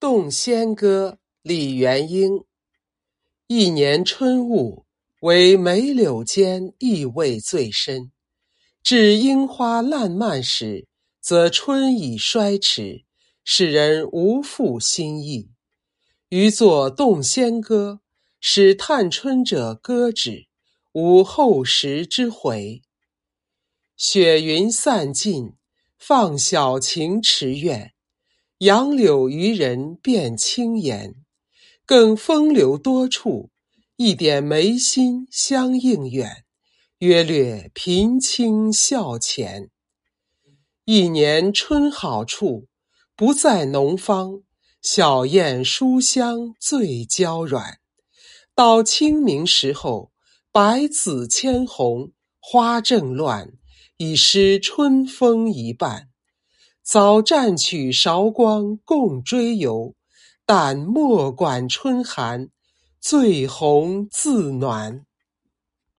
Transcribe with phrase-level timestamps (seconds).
[0.00, 2.44] 动仙歌，李元英。
[3.48, 4.86] 一年春物，
[5.22, 8.12] 惟梅柳间意味最深。
[8.80, 10.86] 至樱花烂漫时，
[11.20, 13.06] 则春已衰迟，
[13.42, 15.50] 使人无复心意。
[16.28, 18.00] 余作动仙歌，
[18.38, 20.46] 使探春者歌止，
[20.92, 22.82] 无后时之悔。
[23.96, 25.54] 雪云散尽，
[25.98, 27.92] 放晓晴池苑。
[28.58, 31.14] 杨柳渔人变轻颜，
[31.86, 33.50] 更风流多处，
[33.94, 36.44] 一点眉心相映远，
[36.98, 39.70] 约略频轻笑前。
[40.84, 42.66] 一年春好处，
[43.14, 44.42] 不在农芳，
[44.82, 47.78] 小燕书香最娇软。
[48.56, 50.10] 到清明时候，
[50.50, 53.52] 百紫千红，花正乱，
[53.98, 56.08] 已失春风一半。
[56.90, 59.94] 早占取韶光共追游，
[60.46, 62.48] 但莫管春寒，
[62.98, 65.04] 醉红自暖。